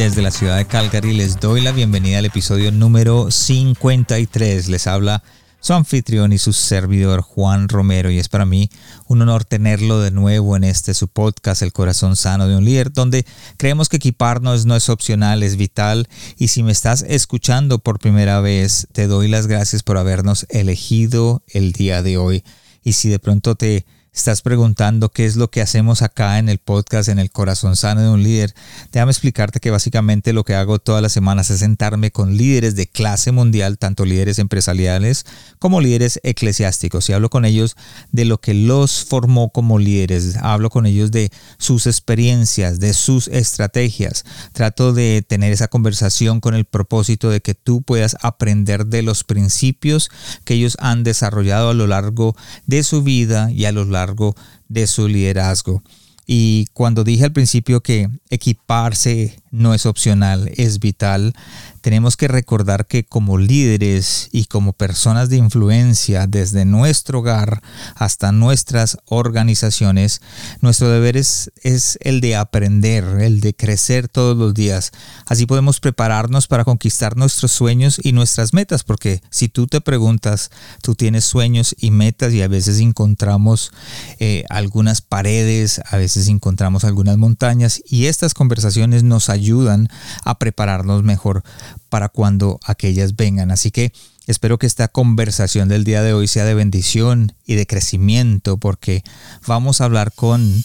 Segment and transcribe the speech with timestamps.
[0.00, 4.68] Desde la ciudad de Calgary les doy la bienvenida al episodio número 53.
[4.68, 5.22] Les habla
[5.60, 8.70] su anfitrión y su servidor Juan Romero y es para mí
[9.08, 12.94] un honor tenerlo de nuevo en este su podcast El corazón sano de un líder
[12.94, 13.26] donde
[13.58, 16.08] creemos que equiparnos no es opcional, es vital
[16.38, 21.42] y si me estás escuchando por primera vez te doy las gracias por habernos elegido
[21.46, 22.42] el día de hoy
[22.82, 26.58] y si de pronto te estás preguntando qué es lo que hacemos acá en el
[26.58, 28.54] podcast, en el corazón sano de un líder,
[28.92, 32.88] déjame explicarte que básicamente lo que hago todas las semanas es sentarme con líderes de
[32.88, 35.24] clase mundial, tanto líderes empresariales
[35.58, 37.76] como líderes eclesiásticos, y hablo con ellos
[38.10, 43.28] de lo que los formó como líderes, hablo con ellos de sus experiencias, de sus
[43.28, 49.02] estrategias, trato de tener esa conversación con el propósito de que tú puedas aprender de
[49.02, 50.10] los principios
[50.44, 52.34] que ellos han desarrollado a lo largo
[52.66, 54.00] de su vida y a lo largo
[54.68, 55.82] de su liderazgo.
[56.26, 61.34] Y cuando dije al principio que equiparse no es opcional, es vital,
[61.80, 67.62] tenemos que recordar que como líderes y como personas de influencia desde nuestro hogar
[67.96, 70.20] hasta nuestras organizaciones,
[70.60, 74.92] nuestro deber es, es, el de aprender, el de crecer todos los días.
[75.26, 80.50] Así podemos prepararnos para conquistar nuestros sueños y nuestras metas, porque si tú te preguntas,
[80.82, 83.72] tú tienes sueños y metas y a veces encontramos
[84.20, 89.39] eh, algunas paredes, a veces encontramos algunas montañas y estas conversaciones nos ayudan
[90.24, 91.42] a prepararnos mejor
[91.88, 93.50] para cuando aquellas vengan.
[93.50, 93.92] Así que
[94.26, 99.02] espero que esta conversación del día de hoy sea de bendición y de crecimiento porque
[99.46, 100.62] vamos a hablar con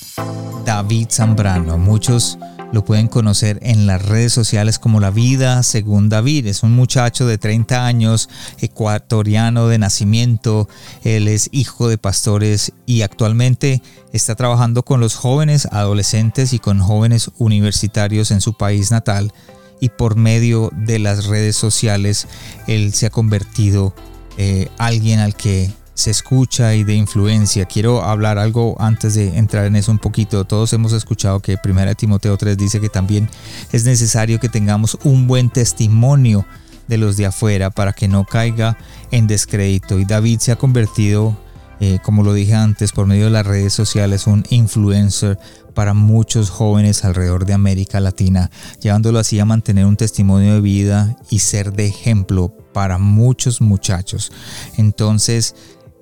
[0.66, 1.78] David Zambrano.
[1.78, 2.38] Muchos
[2.72, 6.48] lo pueden conocer en las redes sociales como La Vida según David.
[6.48, 10.68] Es un muchacho de 30 años, ecuatoriano de nacimiento.
[11.04, 13.81] Él es hijo de pastores y actualmente
[14.14, 19.34] está trabajando con los jóvenes adolescentes y con jóvenes universitarios en su país natal.
[19.80, 22.28] Y por medio de las redes sociales,
[22.68, 23.94] él se ha convertido
[24.38, 27.66] en eh, alguien al que se escucha y de influencia.
[27.66, 30.45] Quiero hablar algo antes de entrar en eso un poquito.
[30.45, 33.28] Todos hemos escuchado que 1 Timoteo 3 dice que también
[33.72, 36.45] es necesario que tengamos un buen testimonio
[36.88, 38.78] de los de afuera para que no caiga
[39.11, 39.97] en descrédito.
[39.97, 41.35] Y David se ha convertido,
[41.79, 45.39] eh, como lo dije antes, por medio de las redes sociales, un influencer
[45.73, 48.50] para muchos jóvenes alrededor de América Latina,
[48.81, 54.31] llevándolo así a mantener un testimonio de vida y ser de ejemplo para muchos muchachos.
[54.77, 55.56] Entonces,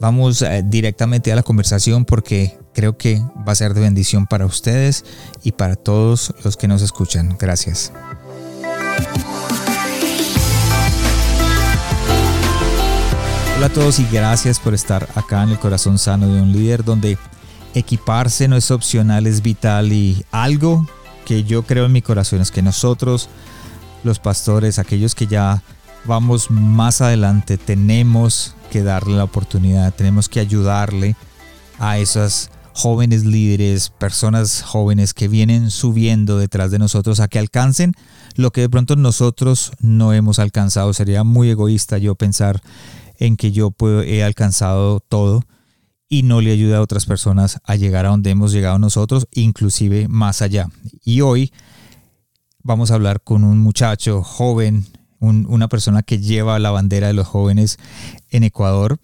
[0.04, 4.46] Vamos eh, directamente a la conversación porque creo que va a ser de bendición para
[4.46, 5.06] ustedes
[5.44, 7.38] y para todos los que nos escuchan.
[7.40, 7.94] Gracias.
[13.56, 16.84] Hola a todos y gracias por estar acá en el corazón sano de un líder
[16.84, 17.18] donde
[17.74, 20.86] equiparse no es opcional, es vital y algo
[21.24, 23.30] que yo creo en mi corazón es que nosotros,
[24.04, 25.64] los pastores, aquellos que ya
[26.04, 31.16] vamos más adelante, tenemos darle la oportunidad, tenemos que ayudarle
[31.78, 37.94] a esas jóvenes líderes, personas jóvenes que vienen subiendo detrás de nosotros a que alcancen
[38.36, 40.94] lo que de pronto nosotros no hemos alcanzado.
[40.94, 42.62] Sería muy egoísta yo pensar
[43.20, 43.74] en que yo
[44.06, 45.44] he alcanzado todo
[46.10, 50.08] y no le ayuda a otras personas a llegar a donde hemos llegado nosotros, inclusive
[50.08, 50.70] más allá.
[51.04, 51.52] Y hoy
[52.62, 54.86] vamos a hablar con un muchacho joven,
[55.24, 57.78] una persona que lleva la bandera de los jóvenes
[58.30, 58.98] en Ecuador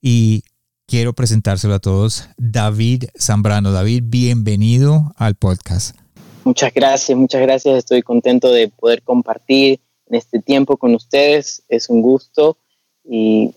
[0.00, 0.42] y
[0.86, 3.72] quiero presentárselo a todos, David Zambrano.
[3.72, 5.96] David, bienvenido al podcast.
[6.44, 7.78] Muchas gracias, muchas gracias.
[7.78, 9.80] Estoy contento de poder compartir
[10.10, 11.62] este tiempo con ustedes.
[11.68, 12.58] Es un gusto
[13.02, 13.52] y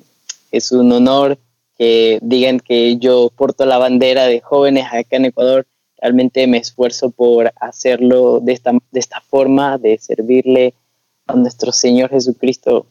[0.51, 1.37] es un honor
[1.77, 5.67] que digan que yo porto la bandera de jóvenes acá en Ecuador.
[5.99, 10.73] Realmente me esfuerzo por hacerlo de esta, de esta forma, de servirle
[11.27, 12.87] a nuestro Señor Jesucristo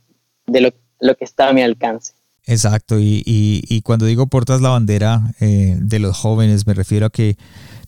[0.47, 0.61] de
[1.01, 2.13] lo, que está a mi alcance.
[2.45, 7.37] Exacto, y, cuando digo portas la bandera eh, de los jóvenes, me refiero a que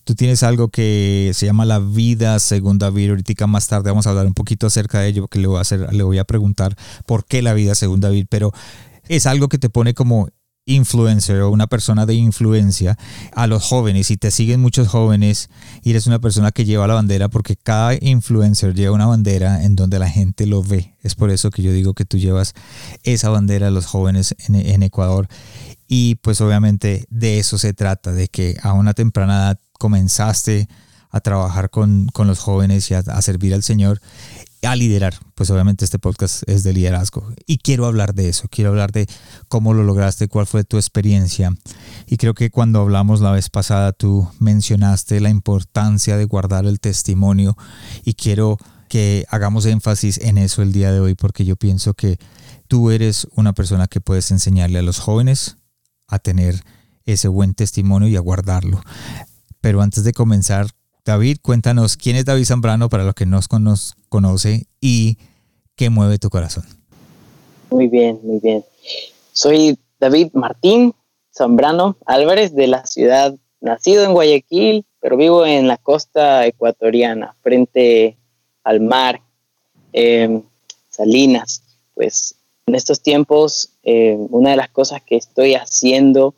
[0.08, 3.10] tú tienes algo que se llama la vida según David.
[3.10, 5.60] Ahorita más tarde vamos a hablar un poquito acerca de ello, porque le voy a,
[5.60, 6.74] hacer, le voy a preguntar
[7.06, 8.52] por qué la vida según David, pero
[9.08, 10.28] es algo que te pone como
[10.68, 12.96] influencer o una persona de influencia
[13.32, 15.48] a los jóvenes y te siguen muchos jóvenes
[15.82, 19.74] y eres una persona que lleva la bandera porque cada influencer lleva una bandera en
[19.74, 20.94] donde la gente lo ve.
[21.02, 22.52] Es por eso que yo digo que tú llevas
[23.02, 25.26] esa bandera a los jóvenes en, Ecuador
[25.88, 30.68] y pues obviamente de eso se trata, de que a una temprana edad comenzaste
[31.10, 34.00] a trabajar con, los jóvenes y a servir al Señor
[34.62, 35.14] a liderar.
[35.34, 39.06] Pues obviamente este podcast es de liderazgo y quiero hablar de eso, quiero hablar de
[39.48, 41.52] cómo lo lograste, cuál fue tu experiencia.
[42.06, 46.80] Y creo que cuando hablamos la vez pasada tú mencionaste la importancia de guardar el
[46.80, 47.56] testimonio
[48.04, 48.58] y quiero
[48.88, 52.18] que hagamos énfasis en eso el día de hoy porque yo pienso que
[52.66, 55.56] tú eres una persona que puedes enseñarle a los jóvenes
[56.08, 56.62] a tener
[57.04, 58.82] ese buen testimonio y a guardarlo.
[59.60, 60.68] Pero antes de comenzar,
[61.08, 65.16] David, cuéntanos quién es David Zambrano para los que no nos conoce y
[65.74, 66.64] qué mueve tu corazón.
[67.70, 68.62] Muy bien, muy bien.
[69.32, 70.94] Soy David Martín
[71.34, 78.18] Zambrano Álvarez de la ciudad, nacido en Guayaquil, pero vivo en la costa ecuatoriana, frente
[78.62, 79.22] al mar,
[79.94, 80.42] em,
[80.90, 81.62] Salinas.
[81.94, 82.34] Pues
[82.66, 86.34] en estos tiempos, em, una de las cosas que estoy haciendo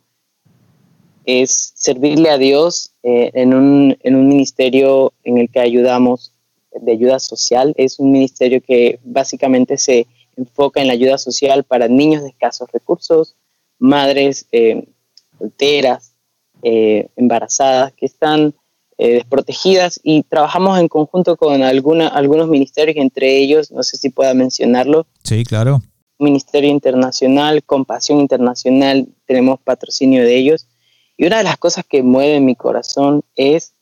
[1.31, 6.33] es servirle a Dios eh, en, un, en, un, ministerio en el que ayudamos
[6.73, 7.75] de ayuda social.
[7.77, 10.07] Es un ministerio que básicamente se
[10.37, 13.37] enfoca en la ayuda social para niños de escasos recursos,
[13.79, 14.87] madres eh,
[15.39, 16.15] solteras,
[16.63, 18.55] eh, embarazadas, que están
[18.99, 24.35] desprotegidas y trabajamos en conjunto con alguna, algunos ministerios, entre ellos, no sé si pueda
[24.35, 25.07] mencionarlo.
[25.25, 25.81] Sí, claro.
[26.19, 30.69] Ministerio Internacional, Compasión Internacional, tenemos patrocinio de ellos
[31.21, 33.75] y una de las cosas que mueve mi corazón es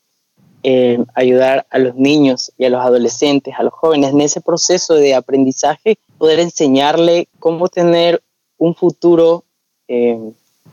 [0.61, 4.95] eh, ayudar a los niños y a los adolescentes, a los jóvenes en ese proceso
[4.95, 8.21] de aprendizaje, poder enseñarle cómo tener
[8.57, 9.45] un futuro,
[9.87, 10.19] eh,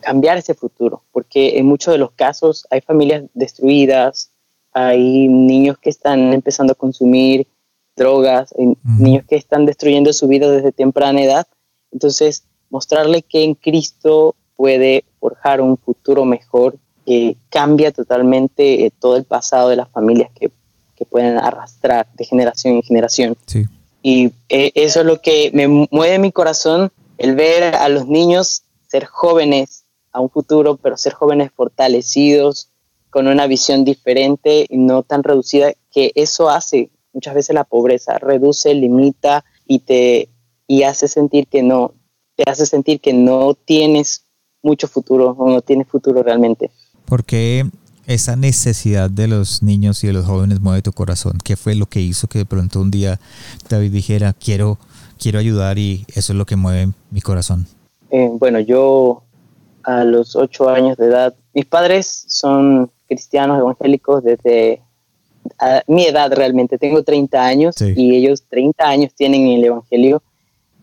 [0.00, 4.32] cambiar ese futuro, porque en muchos de los casos hay familias destruidas,
[4.72, 7.46] hay niños que están empezando a consumir
[7.94, 11.46] drogas, hay niños que están destruyendo su vida desde temprana edad.
[11.92, 19.16] Entonces, mostrarle que en Cristo puede forjar un futuro mejor que cambia totalmente eh, todo
[19.16, 20.52] el pasado de las familias que,
[20.94, 23.36] que, pueden arrastrar de generación en generación.
[24.02, 28.62] Y eh, eso es lo que me mueve mi corazón, el ver a los niños
[28.86, 32.68] ser jóvenes a un futuro, pero ser jóvenes fortalecidos,
[33.10, 38.18] con una visión diferente y no tan reducida, que eso hace muchas veces la pobreza,
[38.18, 40.28] reduce, limita y te
[40.68, 41.94] y hace sentir que no,
[42.36, 44.25] te hace sentir que no tienes
[44.66, 46.70] mucho futuro o no tiene futuro realmente.
[47.06, 47.64] ¿Por qué
[48.06, 51.38] esa necesidad de los niños y de los jóvenes mueve tu corazón?
[51.42, 53.18] ¿Qué fue lo que hizo que de pronto un día
[53.68, 54.78] David dijera, quiero,
[55.18, 57.66] quiero ayudar y eso es lo que mueve mi corazón?
[58.10, 59.22] Eh, bueno, yo
[59.84, 64.82] a los ocho años de edad, mis padres son cristianos evangélicos desde
[65.86, 70.22] mi edad realmente, tengo 30 años y ellos 30 años tienen el Evangelio.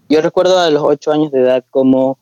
[0.09, 2.17] Yo recuerdo a los ocho años de edad como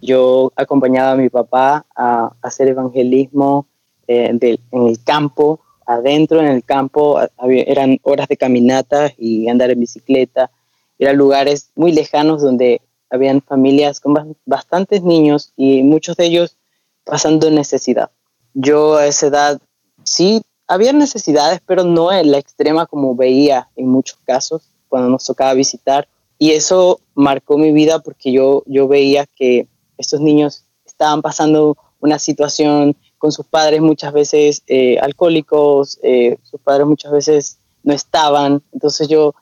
[0.00, 3.66] yo acompañaba a mi papá a, hacer evangelismo
[4.06, 7.18] eh, en el campo, adentro en el campo,
[7.48, 10.50] eran horas de caminata y andar en bicicleta,
[10.98, 16.56] eran lugares muy lejanos donde habían familias con bastantes niños y muchos de ellos
[17.04, 18.10] pasando necesidad.
[18.54, 19.60] Yo a esa edad
[20.02, 25.24] sí había necesidades, pero no en la extrema como veía en muchos casos cuando nos
[25.24, 26.06] tocaba visitar.
[26.38, 29.66] Y eso marcó mi vida porque yo, yo veía que
[29.98, 36.60] estos niños estaban pasando una situación con sus padres muchas veces eh, alcohólicos, eh, sus
[36.60, 38.62] padres muchas veces no estaban.
[38.72, 39.34] Entonces yo,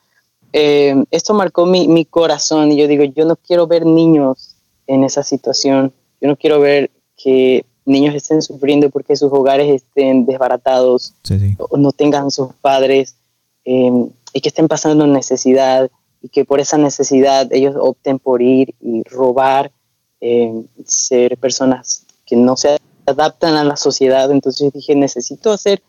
[0.51, 4.55] eh, esto marcó mi, mi, corazón y yo digo, yo no quiero ver niños
[4.87, 10.25] en esa situación, yo no quiero ver que niños estén sufriendo porque sus hogares estén
[10.25, 11.13] desbaratados
[11.57, 13.15] o no tengan sus padres
[13.63, 15.89] y que estén pasando necesidad
[16.21, 19.71] y que por esa necesidad ellos opten por ir y robar
[20.21, 24.29] eh, ser personas que no se adaptan a la sociedad.
[24.31, 25.81] Entonces dije, necesito hacer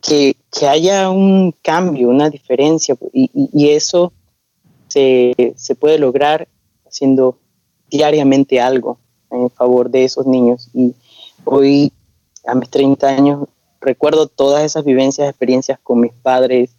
[0.00, 4.12] que, que haya un cambio, una diferencia, y, y, eso
[4.88, 6.46] se, se, puede lograr
[6.86, 7.38] haciendo
[7.90, 8.98] diariamente algo
[9.30, 10.68] en favor de esos niños.
[10.74, 10.94] Y
[11.44, 11.92] hoy,
[12.46, 13.48] a mis 30 años,
[13.80, 16.70] recuerdo todas esas vivencias, experiencias con mis padres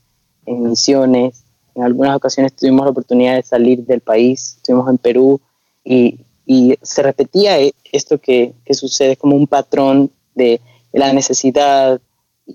[0.46, 1.44] en misiones.
[1.74, 5.42] En algunas ocasiones tuvimos la oportunidad de salir del país, estuvimos en Perú
[5.84, 10.62] y y se repetía e, esto que, que sucede como un patrón de,
[10.94, 12.00] la necesidad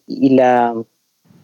[0.07, 0.75] y, la,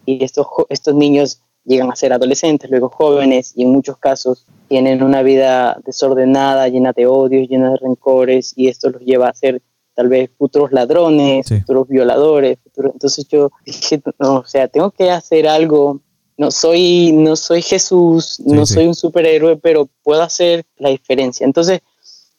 [0.07, 5.03] y estos, estos niños llegan a ser adolescentes, luego jóvenes y en muchos casos tienen
[5.03, 9.61] una vida desordenada, llena de odios, llena de rencores, y esto los lleva a ser
[9.95, 12.59] tal vez futuros ladrones, futuros violadores.
[12.76, 16.00] Entonces yo dije, no, o sea, tengo que hacer algo.
[16.38, 21.47] No soy, no soy Jesús, no soy un superhéroe, pero puedo hacer la diferencia.
[21.47, 21.81] Entonces,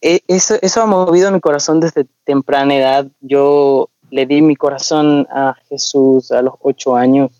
[0.02, 3.08] eso, eso ha movido mi corazón desde temprana edad.
[3.22, 7.32] Yo le di mi corazón a Jesús a los ocho años.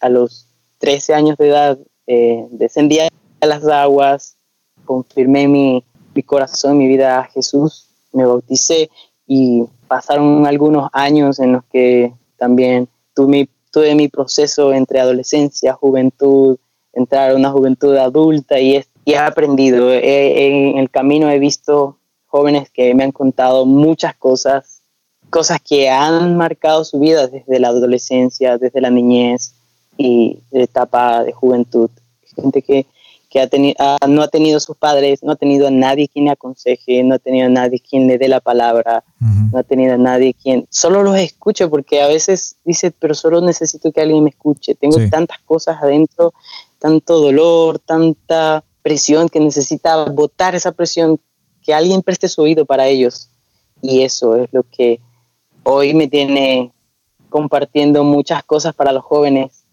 [0.00, 0.46] a los
[0.78, 3.08] 13 años de edad eh, descendí a
[3.46, 4.36] las aguas,
[4.84, 8.90] confirmé mi, mi corazón, mi vida a Jesús, me bauticé
[9.26, 16.58] y pasaron algunos años en los que también tuve, tuve mi proceso entre adolescencia, juventud,
[16.92, 19.90] entrar a una juventud adulta y, y he aprendido.
[19.90, 21.96] en el camino he visto
[22.26, 24.82] jóvenes que me han contado muchas cosas,
[25.30, 29.54] cosas que han marcado su vida desde la adolescencia, desde la niñez
[29.96, 31.88] y de etapa de juventud.
[32.34, 32.86] Gente que
[33.28, 33.76] que ha tenido,
[34.08, 37.18] no ha tenido sus padres, no ha tenido a nadie quien le aconseje, no ha
[37.18, 41.02] tenido a nadie quien le dé la palabra, no ha tenido a nadie quien solo
[41.02, 45.38] los escuche, porque a veces dice, pero solo necesito que alguien me escuche, tengo tantas
[45.40, 46.34] cosas adentro,
[46.78, 51.18] tanto dolor, tanta presión que necesita botar esa presión,
[51.60, 53.28] que alguien preste su oído para ellos.
[53.82, 55.00] Y eso es lo que
[55.64, 56.70] hoy me tiene
[57.28, 59.64] compartiendo muchas cosas para los jóvenes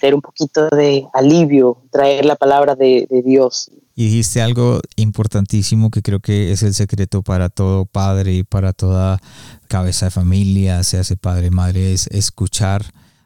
[0.00, 3.70] ser un poquito de alivio, traer la palabra de, Dios.
[3.94, 8.72] Y dijiste algo importantísimo que creo que es el secreto para todo padre y para
[8.72, 9.20] toda
[9.68, 12.82] cabeza de familia, sea ese padre, madre, es escuchar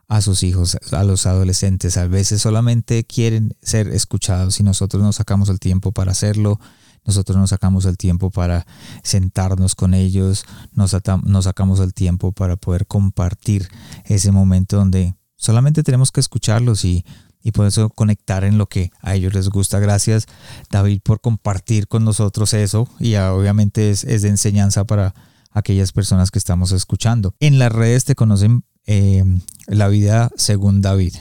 [0.09, 1.97] a sus hijos, a los adolescentes.
[1.97, 6.61] A veces solamente quieren ser escuchados y nosotros nos sacamos el tiempo para hacerlo.
[7.05, 8.67] Nosotros nos sacamos el tiempo para
[9.03, 13.69] sentarnos con ellos, nos sacamos el tiempo para poder compartir
[14.07, 17.05] ese momento donde Solamente tenemos que escucharlos y,
[17.43, 19.79] y por eso conectar en lo que a ellos les gusta.
[19.79, 20.27] Gracias
[20.71, 25.15] David por compartir con nosotros eso y obviamente es, de enseñanza para
[25.51, 27.35] aquellas personas que estamos escuchando.
[27.41, 31.15] En las redes te conocen em, la vida según David.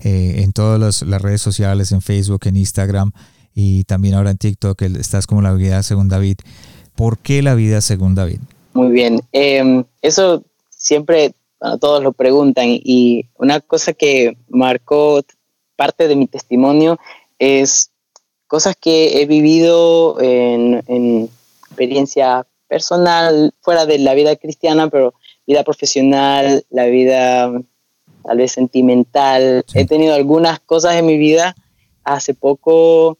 [0.00, 3.12] Eh, en todas las, redes sociales, en Facebook, en Instagram
[3.54, 6.38] y también ahora en TikTok, estás como la vida según David.
[6.94, 8.38] ¿Por qué la vida según David?
[8.74, 9.20] Muy bien.
[9.32, 11.34] Em, eso siempre
[11.80, 15.22] todos lo preguntan y una cosa que marcó
[15.76, 16.98] parte de mi testimonio
[17.38, 17.90] es
[18.46, 21.28] cosas que he vivido en,
[21.66, 25.14] experiencia personal, fuera de la vida cristiana, pero
[25.46, 27.52] vida profesional, la vida
[28.24, 29.64] tal vez sentimental.
[29.74, 31.54] He tenido algunas cosas en mi vida.
[32.04, 33.18] Hace poco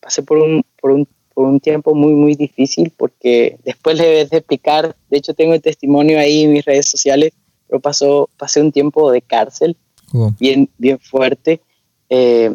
[0.00, 4.16] pasé por un, por un, por un tiempo muy, muy difícil porque después le voy
[4.18, 7.32] a explicar, de hecho tengo el testimonio ahí en mis redes sociales,
[7.68, 9.76] pero pasó, pasé un tiempo de cárcel
[10.38, 11.62] bien, bien fuerte,
[12.10, 12.54] eh,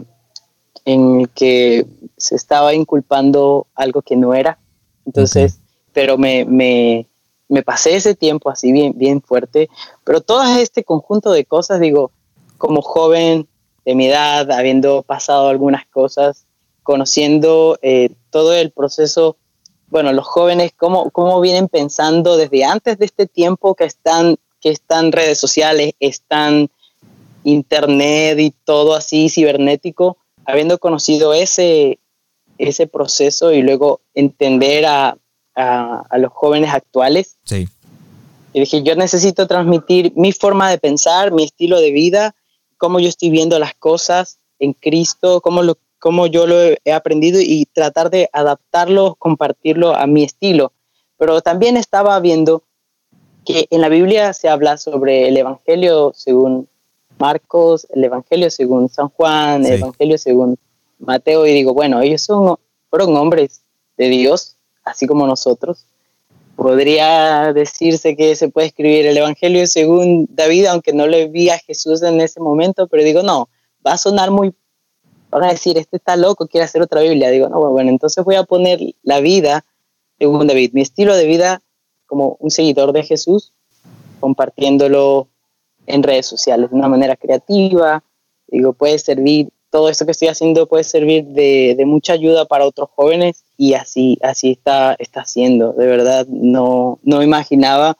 [0.86, 4.60] en el que se estaba inculpando algo que no era.
[5.06, 5.60] Entonces,
[5.91, 7.08] pero me, me,
[7.50, 9.70] me, pasé ese tiempo así bien, bien fuerte,
[10.04, 12.12] pero todo este conjunto de cosas, digo,
[12.58, 13.48] como joven
[13.86, 16.46] de mi edad, habiendo pasado algunas cosas,
[16.84, 19.38] conociendo eh, todo el proceso,
[19.89, 24.70] bueno, los jóvenes, cómo, cómo vienen pensando desde antes de este tiempo que están que
[24.70, 26.70] están redes sociales, están
[27.44, 32.00] internet y todo así cibernético, habiendo conocido ese,
[32.58, 35.18] ese proceso y luego entender a,
[35.58, 37.38] a, los jóvenes actuales.
[37.44, 37.68] Sí.
[38.54, 42.36] Y dije, yo necesito transmitir mi forma de pensar, mi estilo de vida,
[42.78, 47.40] cómo yo estoy viendo las cosas en Cristo, cómo, lo, cómo yo lo he aprendido
[47.42, 50.72] y tratar de adaptarlo, compartirlo a mi estilo.
[51.18, 52.64] Pero también estaba viendo
[53.46, 56.68] que en la Biblia se habla sobre el Evangelio según
[57.18, 60.58] Marcos, el Evangelio según San Juan, el Evangelio según
[61.00, 62.58] Mateo, y digo, bueno, ellos son,
[62.90, 63.62] fueron hombres
[63.98, 64.57] de Dios,
[64.88, 65.86] así como nosotros.
[66.56, 71.60] Podría decirse que se puede escribir el Evangelio según David, aunque no le vi a
[71.60, 73.50] Jesús en ese momento, pero digo, no,
[73.86, 74.53] va a sonar muy,
[75.29, 77.29] van a decir, este está loco, quiere hacer otra Biblia.
[77.29, 79.63] Digo, no, bueno, entonces voy a poner la vida
[80.17, 81.62] según David, mi estilo de vida
[82.06, 83.53] como un seguidor de Jesús,
[84.20, 85.27] compartiéndolo
[85.86, 88.03] en redes sociales de una manera creativa.
[88.48, 92.65] Digo, puede servir, todo esto que estoy haciendo puede servir de, de mucha ayuda para
[92.65, 95.74] otros jóvenes y así, así está, está siendo.
[95.74, 97.97] De verdad, no, no imaginaba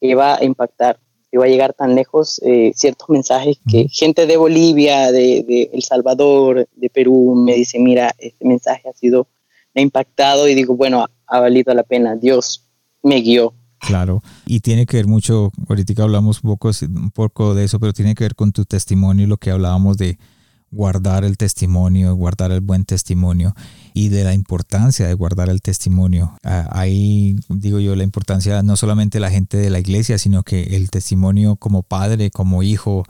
[0.00, 0.98] que iba a impactar,
[1.30, 5.70] que iba a llegar tan lejos eh, ciertos mensajes que gente de Bolivia, de, de,
[5.72, 9.28] El Salvador, de Perú me dice, mira, este mensaje ha sido,
[9.74, 12.16] me ha impactado y digo, bueno, ha valido la pena.
[12.16, 12.66] Dios
[13.02, 13.54] me guió.
[13.80, 17.94] Claro, y tiene que ver mucho, ahorita hablamos un poco, un poco de eso, pero
[17.94, 20.18] tiene que ver con tu testimonio y lo que hablábamos de
[20.70, 23.54] guardar el testimonio, guardar el buen testimonio
[23.92, 26.36] y de la importancia de guardar el testimonio.
[26.44, 30.42] Ah, ahí digo yo la importancia no solamente de la gente de la iglesia, sino
[30.42, 33.04] que el testimonio como padre, como hijo,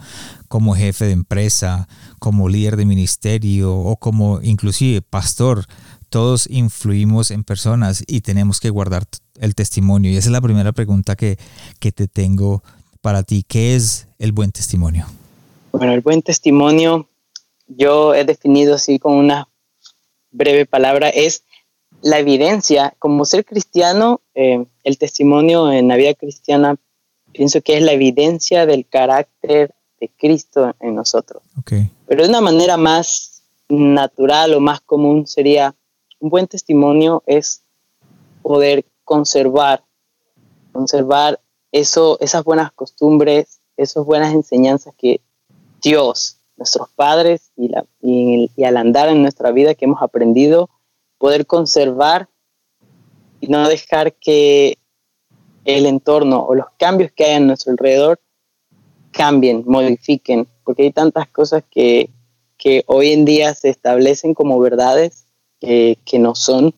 [0.48, 1.86] como jefe de empresa,
[2.18, 5.66] como líder de ministerio o como inclusive pastor,
[6.08, 9.04] todos influimos en personas y tenemos que guardar
[9.38, 10.10] el testimonio.
[10.10, 11.38] Y esa es la primera pregunta que,
[11.78, 12.62] que te tengo
[13.02, 13.44] para ti.
[13.46, 15.06] ¿Qué es el buen testimonio?
[15.72, 17.09] Bueno, el buen testimonio
[17.76, 19.48] yo he definido así con una
[20.30, 21.44] breve palabra, es
[22.02, 22.94] la evidencia.
[22.98, 26.76] Como ser cristiano, eh, el testimonio en la vida cristiana,
[27.32, 31.42] pienso que es la evidencia del carácter de Cristo en nosotros.
[32.06, 35.74] Pero de una manera más natural o más común sería,
[36.18, 37.62] un buen testimonio es
[38.42, 39.84] poder conservar,
[40.72, 41.40] conservar
[41.72, 45.20] eso, esas buenas costumbres, esas buenas enseñanzas que
[45.82, 50.68] Dios nuestros padres y, la, y, al andar en nuestra vida que hemos aprendido,
[51.18, 52.28] poder conservar
[53.40, 54.78] y no dejar que
[55.64, 58.20] el entorno o los cambios que hay a nuestro alrededor
[59.10, 62.10] cambien, modifiquen, porque hay tantas cosas que,
[62.58, 65.24] que hoy en día se establecen como verdades
[65.60, 66.74] que, que no son,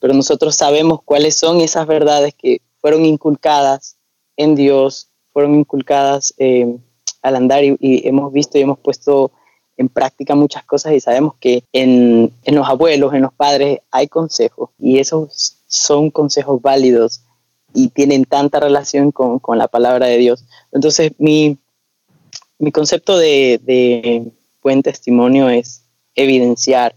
[0.00, 3.96] pero nosotros sabemos cuáles son esas verdades que fueron inculcadas
[4.36, 6.78] en Dios, fueron inculcadas eh,
[7.24, 9.32] al andar y, hemos visto y hemos puesto
[9.76, 14.06] en práctica muchas cosas y sabemos que en, en los abuelos, en los padres hay
[14.08, 17.22] consejos y esos son consejos válidos
[17.72, 20.44] y tienen tanta relación con, con la palabra de Dios.
[20.70, 21.56] Entonces mi,
[22.58, 24.30] mi concepto de, de,
[24.62, 25.82] buen testimonio es
[26.14, 26.94] evidenciar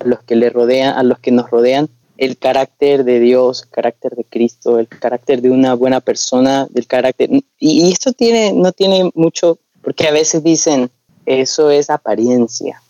[0.00, 3.70] a los que le rodean, a los que nos rodean, el carácter de Dios, el
[3.70, 7.30] carácter de Cristo, el carácter de una buena persona, del carácter.
[7.58, 10.90] Y, esto tiene, no tiene mucho, porque a veces dicen,
[11.24, 12.82] eso es apariencia,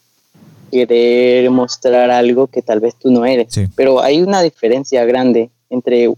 [0.72, 3.48] querer mostrar algo que tal vez tú no eres.
[3.76, 6.10] Pero hay una diferencia grande entre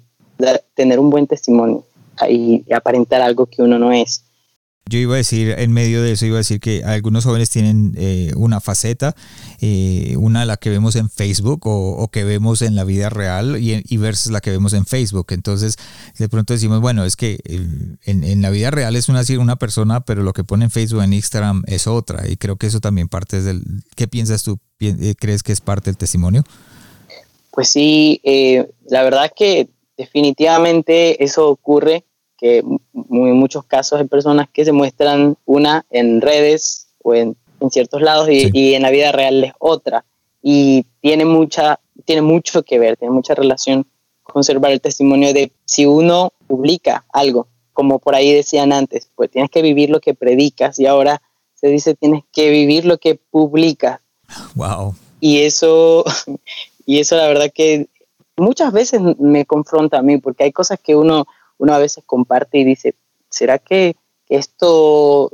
[0.75, 1.85] tener un buen testimonio
[2.29, 4.25] y aparentar algo que uno no es.
[4.87, 7.95] Yo iba a decir, en medio de eso, iba a decir que algunos jóvenes tienen
[7.97, 9.15] eh, una faceta,
[9.61, 13.85] eh, una la que vemos en Facebook o, que vemos en la vida real y,
[13.89, 15.27] y, versus la que vemos en Facebook.
[15.31, 15.77] Entonces,
[16.19, 17.61] de pronto decimos, bueno, es que eh,
[18.05, 21.13] en, la vida real es una, una persona, pero lo que pone en Facebook, en
[21.13, 22.29] Instagram es otra.
[22.29, 23.63] Y creo que eso también parte del...
[23.95, 24.59] ¿Qué piensas tú?
[25.21, 26.43] ¿Crees que es parte del testimonio?
[27.53, 28.21] Pues sí,
[28.89, 32.05] la verdad que definitivamente eso ocurre
[32.41, 37.71] que en muchos casos hay personas que se muestran una en redes o en, en
[37.71, 40.07] ciertos lados y, y, en la vida real es otra.
[40.43, 43.87] Y tiene, mucha, tiene mucho que ver, tiene mucha relación
[44.23, 49.51] conservar el testimonio de si uno publica algo, como por ahí decían antes, pues tienes
[49.51, 51.21] que vivir lo que predicas y ahora
[51.55, 54.01] se dice tienes que vivir lo que publicas.
[54.55, 54.95] Wow.
[55.21, 56.05] Y eso,
[56.87, 57.89] y eso la verdad que
[58.39, 61.27] muchas veces me confronta a mí porque hay cosas que uno
[61.61, 62.95] uno a veces comparte y dice,
[63.29, 63.95] ¿será que
[64.29, 65.31] esto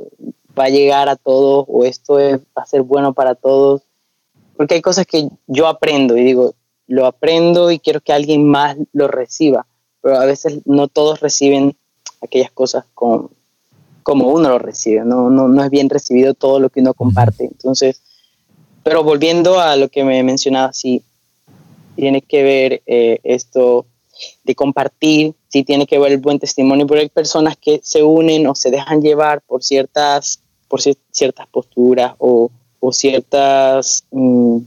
[0.57, 3.83] va a llegar a todos o esto va a ser bueno para todos?
[4.57, 6.53] Porque hay cosas que yo aprendo y digo,
[6.87, 9.65] lo aprendo y quiero que alguien más lo reciba,
[10.01, 11.77] pero a veces no todos reciben
[12.21, 13.29] aquellas cosas con,
[14.03, 17.45] como uno lo recibe, no, no, no es bien recibido todo lo que uno comparte.
[17.45, 18.01] Entonces,
[18.83, 21.03] pero volviendo a lo que me mencionaba, sí,
[21.95, 23.85] tiene que ver eh, esto
[24.43, 28.47] de compartir, sí tiene que ver el buen testimonio, pero hay personas que se unen
[28.47, 34.57] o se dejan llevar por ciertas, por ciertas posturas o, o ciertas, mm,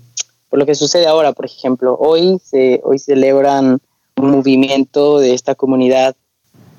[0.49, 3.81] por lo que sucede ahora, por ejemplo, hoy se hoy celebran
[4.17, 6.15] un movimiento de esta comunidad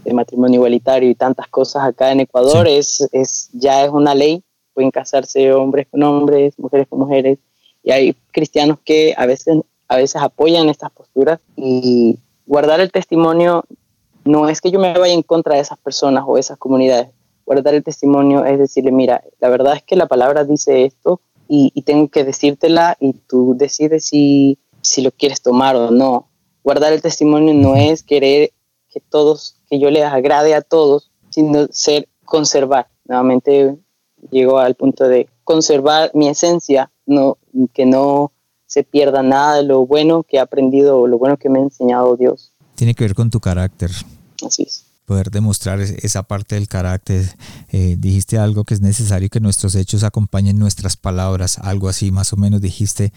[0.04, 4.44] de matrimonio igualitario y tantas cosas acá en Ecuador, es, es, ya es una ley,
[4.74, 7.38] pueden casarse hombres con hombres, mujeres con mujeres,
[7.84, 9.58] y hay cristianos que a veces,
[9.88, 12.18] a veces apoyan estas posturas y
[12.52, 13.64] guardar el testimonio
[14.26, 17.08] no es que yo me vaya en contra de esas personas o esas comunidades.
[17.46, 21.82] Guardar el testimonio es decirle, mira, la verdad es que la palabra dice esto y,
[21.84, 26.28] tengo que decírtela y tú decides si, si lo quieres tomar o no.
[26.62, 28.52] Guardar el testimonio no es querer
[28.90, 32.90] que todos, que yo les agrade a todos, sino ser conservar.
[33.06, 33.78] Nuevamente
[34.30, 37.38] llego al punto de conservar mi esencia, no,
[37.74, 38.34] que no
[38.72, 41.62] se pierda nada de lo bueno que he aprendido o lo bueno que me ha
[41.62, 42.54] enseñado Dios.
[42.76, 43.92] Tiene que ver con tu carácter.
[44.48, 44.86] Así es.
[45.04, 47.36] Poder demostrar esa parte del carácter.
[47.68, 52.32] Eh, dijiste algo que es necesario que nuestros hechos acompañen nuestras palabras, algo así más
[52.32, 53.12] o menos dijiste.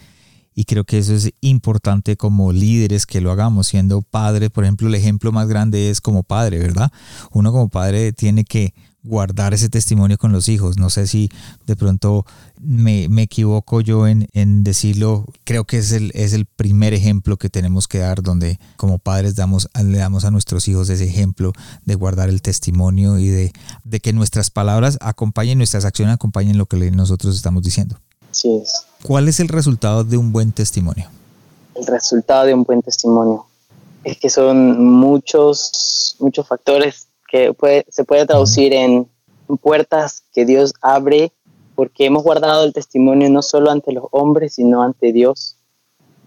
[0.53, 4.49] Y creo que eso es importante como líderes que lo hagamos, siendo padre.
[4.49, 6.91] Por ejemplo, el ejemplo más grande es como padre, ¿verdad?
[7.31, 8.73] Uno como padre tiene que
[9.05, 10.77] guardar ese testimonio con los hijos.
[10.77, 11.29] No sé si
[11.65, 12.25] de pronto
[12.59, 14.27] me, equivoco yo en,
[14.63, 15.25] decirlo.
[15.43, 19.35] Creo que es el, es el primer ejemplo que tenemos que dar donde como padres
[19.35, 21.53] damos, le damos a nuestros hijos ese ejemplo
[21.85, 26.65] de guardar el testimonio y de, de que nuestras palabras acompañen, nuestras acciones acompañen lo
[26.65, 27.97] que nosotros estamos diciendo.
[28.31, 28.85] Sí es.
[29.03, 31.09] ¿Cuál es el resultado de un buen testimonio?
[31.75, 33.45] El resultado de un buen testimonio
[34.03, 39.07] es que son muchos, muchos factores que se puede traducir en
[39.61, 41.31] puertas que Dios abre
[41.75, 45.57] porque hemos guardado el testimonio no solo ante los hombres, sino ante Dios.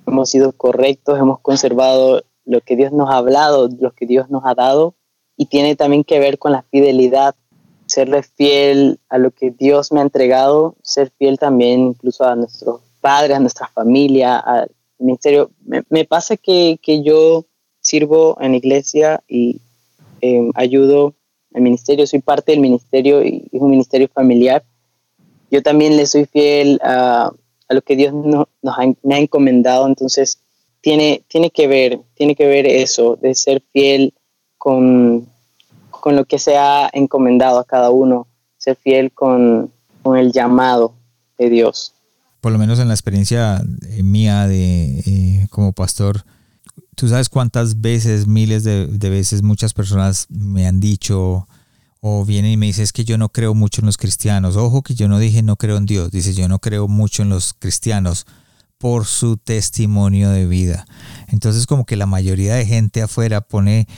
[0.06, 4.44] Hemos sido correctos, hemos conservado lo que Dios nos ha hablado, lo que Dios nos
[4.44, 4.94] ha dado,
[5.36, 7.34] y tiene también que ver con la fidelidad,
[7.86, 12.82] serle fiel a lo que Dios me ha entregado, ser fiel también incluso a nuestros
[13.00, 15.50] padres, a nuestra familia, al ministerio.
[15.64, 17.46] Me, pasa que, que yo
[17.80, 19.60] sirvo en iglesia y
[20.20, 21.14] eh, ayudo
[21.54, 24.64] al ministerio, soy parte del ministerio y es un ministerio familiar.
[25.50, 27.32] Yo también le soy fiel a,
[27.68, 28.46] a lo que Dios nos
[29.02, 30.40] me ha encomendado, entonces
[30.80, 34.14] tiene, tiene que ver, tiene que ver eso, de ser fiel
[34.56, 35.26] con,
[35.90, 38.26] con lo que se ha encomendado a cada uno,
[38.56, 40.94] ser fiel con, con el llamado
[41.38, 41.94] de Dios.
[42.40, 46.24] Por lo menos en la experiencia eh, mía de eh, como pastor,
[46.94, 51.48] Tú sabes cuántas veces, miles de, veces, muchas personas me han dicho
[52.00, 54.56] o vienen y me dicen es que yo no creo mucho en los cristianos.
[54.56, 57.28] Ojo que yo no dije no creo en Dios, dice yo no creo mucho en
[57.28, 58.26] los cristianos
[58.78, 60.86] por su testimonio de vida.
[61.26, 63.88] Entonces como que la mayoría de gente afuera pone,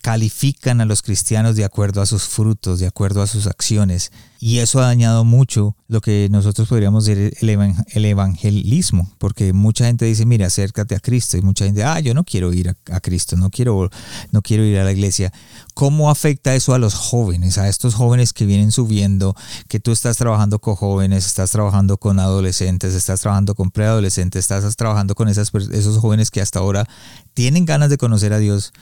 [0.00, 4.10] califican a los cristianos de acuerdo a sus frutos, de acuerdo a sus acciones.
[4.42, 10.06] Y eso ha dañado mucho lo que nosotros podríamos decir el, evangelismo, porque mucha gente
[10.06, 13.36] dice, mira, acércate a Cristo, y mucha gente, ah, yo no quiero ir a, Cristo,
[13.36, 13.90] no quiero,
[14.32, 15.30] no quiero ir a la iglesia.
[15.74, 19.36] ¿Cómo afecta eso a los jóvenes, a estos jóvenes que vienen subiendo,
[19.68, 24.74] que tú estás trabajando con jóvenes, estás trabajando con adolescentes, estás trabajando con preadolescentes, estás
[24.74, 26.88] trabajando con esas, esos jóvenes que hasta ahora
[27.34, 28.72] tienen ganas de conocer a Dios,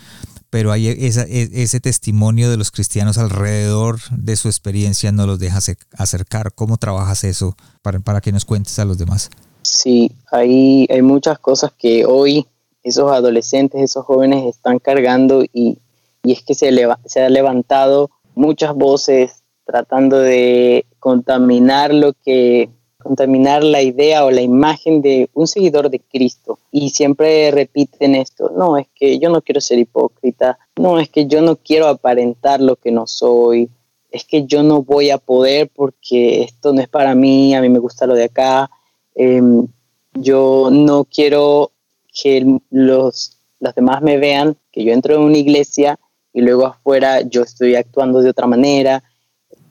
[0.51, 5.59] pero hay e, ese testimonio de los cristianos alrededor de su experiencia no los deja
[5.97, 6.53] acercar.
[6.55, 9.31] ¿Cómo trabajas eso para, para que nos cuentes a los demás?
[9.63, 12.47] Sí, hay, hay muchas cosas que hoy
[12.83, 15.79] esos adolescentes, esos jóvenes están cargando y,
[16.23, 16.71] y es que se,
[17.05, 22.71] se ha levantado muchas voces tratando de contaminar lo que
[23.09, 26.59] contaminar la idea o la imagen de un seguidor de Cristo.
[26.71, 31.27] Y siempre repiten esto, no, es que yo no quiero ser hipócrita, no, es que
[31.27, 33.71] yo no quiero aparentar lo que no soy,
[34.11, 37.71] es que yo no voy a poder porque esto no es para mí, a mí
[37.71, 38.71] me gusta lo de acá,
[39.15, 39.67] em,
[40.13, 41.73] yo no quiero
[42.13, 45.99] que los, los demás me vean, que yo entro en una iglesia
[46.35, 49.03] y luego afuera yo estoy actuando de otra manera,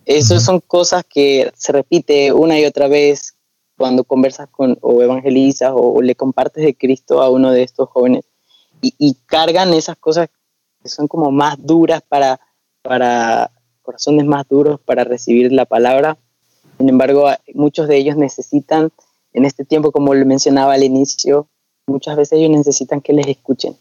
[0.08, 3.36] esas son cosas que se repite una y otra vez
[3.78, 8.24] cuando conversas con o evangelizas o, le compartes de Cristo a uno de estos jóvenes
[8.82, 10.30] y, cargan esas cosas
[10.82, 12.39] que son como más duras para,
[12.82, 16.17] para corazones más duros para recibir la palabra.
[16.78, 18.91] Sin embargo, muchos de ellos necesitan,
[19.34, 21.50] en este tiempo, como le mencionaba al inicio,
[21.86, 23.76] muchas veces ellos necesitan que les escuchen.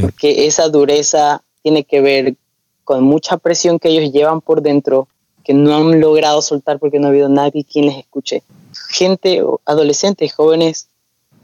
[0.00, 2.36] Porque esa dureza tiene que ver
[2.84, 5.08] con mucha presión que ellos llevan por dentro
[5.46, 8.42] que no han logrado soltar porque no ha habido nadie quien les escuche.
[8.88, 10.88] Gente, adolescentes, jóvenes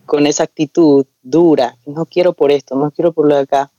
[0.06, 3.70] con esa actitud dura, no quiero por esto, no quiero por lo de acá.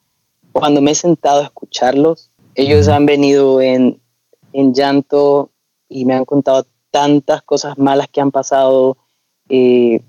[0.53, 3.99] Cuando me he sentado a escucharlos, ellos han venido en,
[4.53, 5.49] en llanto
[5.89, 8.95] y me han contado tantas cosas malas que han pasado
[9.49, 9.99] eh,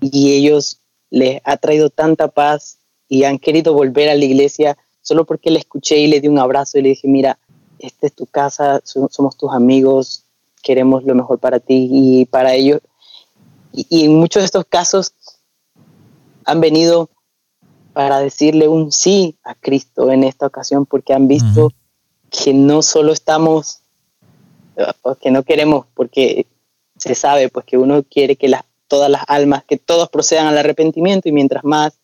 [0.00, 0.78] y ellos
[1.10, 5.58] les ha traído tanta paz y han querido volver a la iglesia solo porque le
[5.58, 7.38] escuché y le di un abrazo y le dije, mira,
[7.82, 10.24] esta es tu casa, somos tus amigos,
[10.62, 12.80] queremos lo mejor para ti y para ellos.
[13.72, 15.14] Y, en muchos de estos casos
[16.44, 17.10] han venido
[17.92, 21.72] para decirle un sí a Cristo en esta ocasión porque han visto
[22.30, 23.80] que no solo estamos,
[25.20, 26.46] que no queremos, porque
[26.96, 30.58] se sabe pues que uno quiere que las, todas las almas, que todos procedan al
[30.58, 31.94] arrepentimiento y mientras más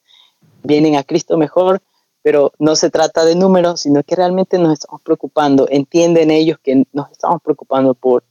[0.63, 1.81] vienen a Cristo mejor,
[2.23, 6.85] pero no se trata de números, sino que realmente nos estamos preocupando, entienden ellos que
[6.93, 8.25] nos estamos preocupando por,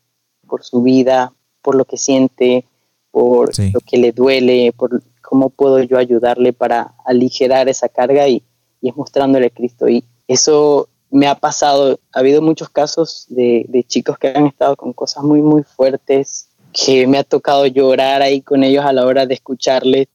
[0.47, 2.65] por su vida, por lo que siente,
[3.11, 8.43] por lo que le duele, por cómo puedo yo ayudarle para aligerar esa carga y,
[8.81, 9.89] y es mostrándole a Cristo.
[9.89, 14.75] Y eso me ha pasado, ha habido muchos casos de, de, chicos que han estado
[14.75, 19.05] con cosas muy, muy fuertes, que me ha tocado llorar ahí con ellos a la
[19.05, 20.07] hora de escucharles,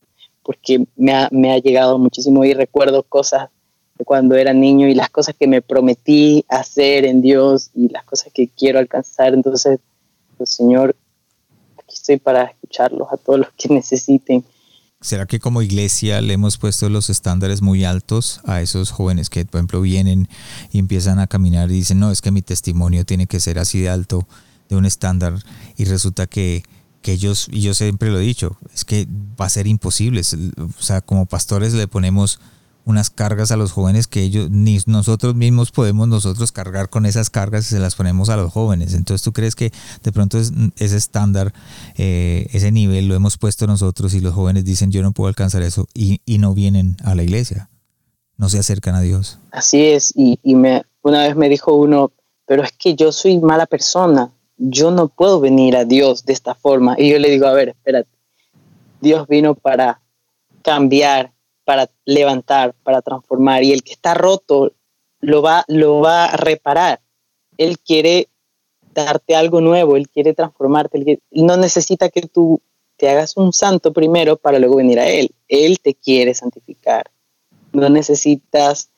[0.43, 3.49] porque me ha, me ha llegado muchísimo y recuerdo cosas
[4.05, 8.33] cuando era niño y las cosas que me prometí hacer en Dios y las cosas
[8.33, 9.35] que quiero alcanzar.
[9.35, 9.81] Entonces,
[10.37, 10.97] pues, Señor,
[11.79, 14.45] aquí estoy para escucharlos a todos los que necesiten.
[15.01, 19.45] ¿Será que como iglesia le hemos puesto los estándares muy altos a esos jóvenes que,
[19.45, 20.29] por ejemplo, vienen
[20.71, 23.81] y empiezan a caminar y dicen, no, es que mi testimonio tiene que ser así
[23.81, 24.29] de alto,
[24.69, 25.35] de un estándar,
[25.77, 26.63] y resulta que,
[27.03, 29.09] que ellos, y yo siempre lo he dicho, es que
[29.41, 30.21] va a ser imposible.
[30.57, 32.39] O sea, como pastores le ponemos
[32.85, 37.31] unas cargas a los jóvenes que ellos ni nosotros mismos podemos nosotros cargar con esas
[37.31, 38.95] cargas y se las ponemos a los jóvenes.
[38.95, 41.53] Entonces tú crees que de pronto ese estándar,
[41.97, 45.63] eh, ese nivel lo hemos puesto nosotros y los jóvenes dicen yo no puedo alcanzar
[45.63, 47.69] eso y, no vienen a la iglesia,
[48.37, 49.39] no se acercan a Dios.
[49.53, 52.11] Así es, y, me, una vez me dijo uno,
[52.47, 56.57] pero es que yo soy mala persona, yo no puedo venir a Dios de esta
[56.57, 56.97] forma.
[56.99, 58.11] Y yo le digo, a ver, espérate,
[59.01, 60.01] Dios vino para
[60.63, 61.33] cambiar
[61.65, 63.63] para levantar, para transformar.
[63.63, 64.73] Y el que está roto
[65.21, 67.01] lo va, lo va a reparar.
[67.57, 68.29] Él quiere
[68.95, 71.21] darte algo nuevo, Él quiere transformarte.
[71.31, 72.61] No necesita que tú
[72.97, 75.31] te hagas un santo primero para luego venir a Él.
[75.49, 77.11] Él te quiere santificar.
[77.73, 78.91] No necesitas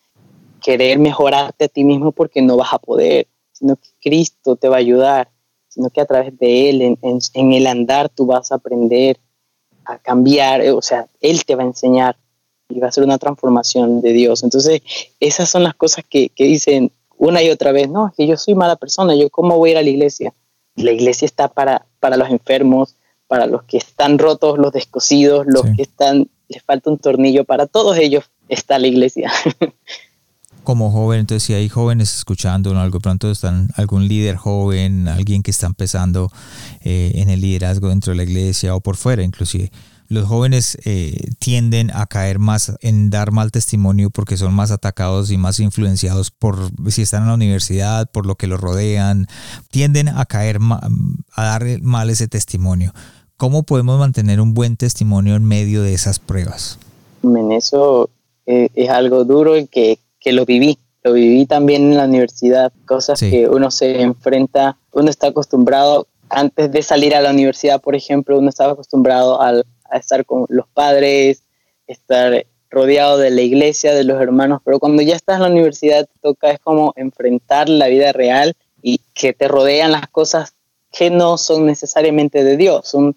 [0.63, 4.77] querer mejorarte a ti mismo porque no vas a poder, sino que Cristo te va
[4.77, 5.31] a ayudar,
[5.69, 9.21] sino que a través de Él, en, en el andar, tú vas a aprender
[9.85, 12.17] a cambiar, o sea, Él te va a enseñar
[12.69, 14.43] y va a ser una transformación de Dios.
[14.43, 14.83] Entonces,
[15.21, 18.55] esas son las cosas que, dicen una y otra vez, no, es que yo soy
[18.55, 20.35] mala persona, yo cómo voy a ir a la iglesia.
[20.77, 22.97] La iglesia está para, para los enfermos,
[23.29, 27.67] para los que están rotos, los descosidos, los que están, les falta un tornillo, para
[27.67, 29.33] todos ellos está la iglesia.
[30.65, 35.51] Como joven, entonces si hay jóvenes escuchando, algo pronto están algún líder joven, alguien que
[35.51, 36.31] está empezando
[36.81, 39.71] eh, en el liderazgo dentro de la iglesia o por fuera inclusive,
[40.15, 45.31] los jóvenes eh, tienden a caer más en dar mal testimonio porque son más atacados
[45.31, 49.27] y más influenciados por si están en la universidad, por lo que los rodean,
[49.71, 50.59] tienden a caer,
[51.35, 52.93] a dar mal ese testimonio.
[53.37, 56.79] ¿Cómo podemos mantener un buen testimonio en medio de esas pruebas?
[57.23, 58.09] En eso
[58.47, 60.79] eh, es algo duro y que, que, lo viví.
[61.03, 66.73] Lo viví también en la universidad, cosas que uno se enfrenta, uno está acostumbrado, antes
[66.73, 70.67] de salir a la universidad, por ejemplo, uno estaba acostumbrado al, a estar con los
[70.69, 71.45] padres,
[71.87, 76.07] estar rodeado de la iglesia, de los hermanos, pero cuando ya estás en la universidad
[76.07, 80.55] te toca es como enfrentar la vida real y que te rodean las cosas
[80.91, 83.17] que no son necesariamente de Dios, son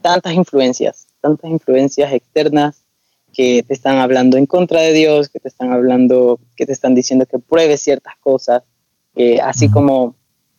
[0.00, 2.84] tantas influencias, tantas influencias externas
[3.32, 6.94] que te están hablando en contra de Dios, que te están hablando, que te están
[6.94, 8.62] diciendo que pruebes ciertas cosas,
[9.42, 10.14] así como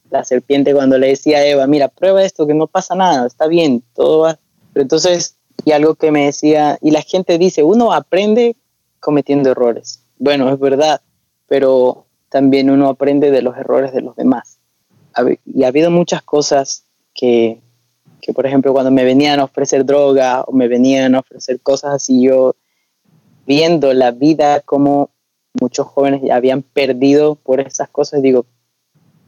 [0.10, 3.48] la serpiente cuando le decía a Eva, mira, prueba esto, que no pasa nada, está
[3.48, 4.39] bien, todo va.
[4.74, 8.56] Pero entonces y algo que me decía, y la gente dice, uno aprende
[8.99, 10.04] cometiendo errores.
[10.17, 11.02] Bueno, es verdad,
[11.47, 14.60] pero también uno aprende de los errores de los demás.
[15.45, 17.62] Y ha habido muchas cosas que,
[18.21, 21.93] que, por ejemplo, cuando me venían a ofrecer droga o me venían a ofrecer cosas
[21.93, 22.56] así, yo
[23.45, 25.12] viendo la vida como
[25.60, 28.45] muchos jóvenes ya habían perdido por esas cosas, digo,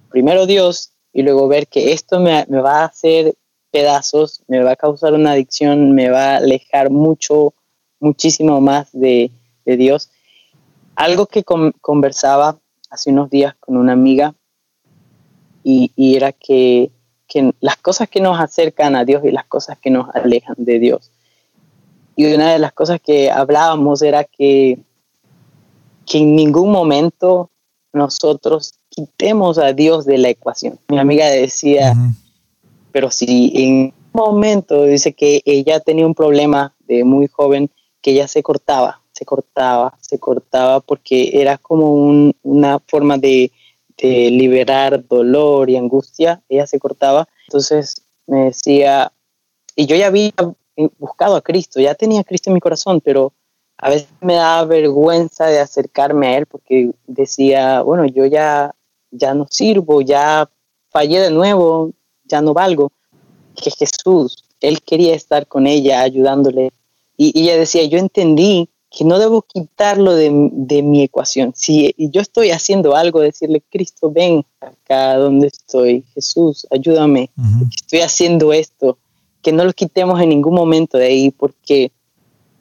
[0.09, 3.35] primero Dios y luego ver que esto me, me va a hacer
[3.75, 7.53] pedazos, me va a causar una adicción, me va a alejar mucho,
[7.99, 9.31] muchísimo más de,
[9.65, 10.11] Dios.
[10.95, 12.57] Algo que conversaba
[12.89, 14.33] hace unos días con una amiga
[15.61, 16.91] y, era que,
[17.59, 21.11] las cosas que nos acercan a Dios y las cosas que nos alejan de Dios.
[22.15, 24.79] Y una de las cosas que hablábamos era que,
[26.05, 27.49] que en ningún momento
[27.91, 30.79] nosotros quitemos a Dios de la ecuación.
[30.87, 31.93] Mi amiga decía,
[32.95, 37.69] pero si en un momento dice que ella tenía un problema de muy joven,
[38.01, 43.51] que ella se cortaba, se cortaba, se cortaba porque era como una forma de,
[44.01, 47.27] liberar dolor y angustia, ella se cortaba.
[47.47, 47.95] Entonces
[48.27, 49.11] me decía,
[49.75, 50.31] y yo ya había
[50.97, 53.33] buscado a Cristo, ya tenía a Cristo en mi corazón, pero
[53.77, 58.73] a veces me daba vergüenza de acercarme a Él porque decía, bueno, yo ya,
[59.11, 60.49] ya no sirvo, ya
[60.91, 61.91] fallé de nuevo,
[62.25, 62.91] ya no valgo,
[63.55, 66.71] que Jesús, Él quería estar con ella, ayudándole.
[67.17, 71.53] Y, ella decía, yo entendí que no debo quitarlo de, mi ecuación.
[71.55, 77.29] Si yo estoy haciendo algo, decirle, Cristo, ven acá donde estoy, Jesús, ayúdame,
[77.75, 78.97] estoy haciendo esto,
[79.41, 81.91] que no lo quitemos en ningún momento de ahí, porque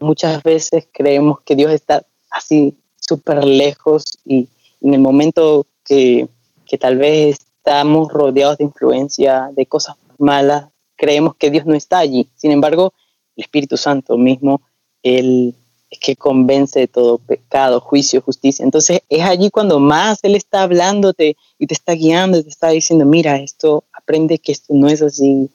[0.01, 4.49] muchas veces creemos que Dios está así súper lejos y
[4.81, 6.29] en el momento que,
[6.67, 11.99] que tal vez estamos rodeados de influencia, de cosas malas, creemos que Dios no está
[11.99, 12.29] allí.
[12.37, 12.93] Sin embargo,
[13.37, 14.61] el Espíritu Santo mismo,
[15.03, 15.55] Él,
[15.89, 18.63] es que convence de todo pecado, juicio, justicia.
[18.65, 23.07] Entonces es allí cuando más Él está hablándote y te está guiando, te está diciendo,
[23.07, 25.49] mira, esto, aprende que esto no es así.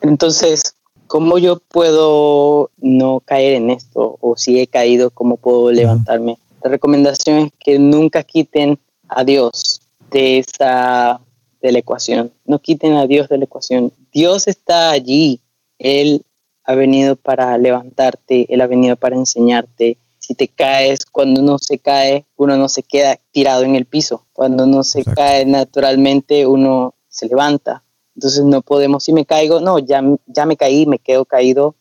[0.00, 0.76] Entonces,
[1.08, 4.16] ¿cómo yo puedo no caer en esto?
[4.20, 6.38] O si he caído, ¿cómo puedo levantarme?
[6.62, 9.80] La recomendación es que nunca quiten a Dios
[10.12, 11.20] de esa
[11.60, 12.32] de la ecuación.
[12.44, 13.92] No quiten a Dios de la ecuación.
[14.12, 15.40] Dios está allí.
[15.78, 16.24] Él
[16.64, 19.98] ha venido para levantarte, Él ha venido para enseñarte.
[20.18, 24.26] Si te caes, cuando uno se cae, uno no se queda tirado en el piso.
[24.32, 27.82] Cuando uno se cae naturalmente, uno se levanta.
[28.14, 31.76] Entonces no podemos, si me caigo, no, ya, ya me caí, me quedo caído,